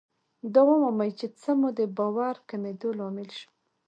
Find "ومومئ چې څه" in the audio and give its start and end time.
0.69-1.51